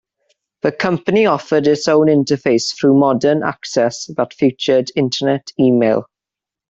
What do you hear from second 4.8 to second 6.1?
Internet email.